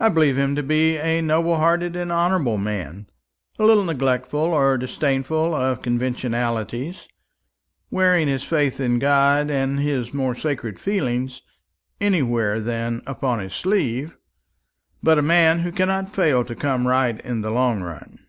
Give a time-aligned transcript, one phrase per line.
[0.00, 3.06] I believe him to be a noble hearted and honourable man;
[3.58, 7.06] a little neglectful or disdainful of conventionalities,
[7.90, 11.42] wearing his faith in God and his more sacred feelings
[12.00, 14.16] anywhere than upon his sleeve;
[15.02, 18.20] but a man who cannot fail to come right in the long run."